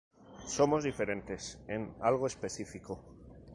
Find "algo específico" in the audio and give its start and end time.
1.99-2.93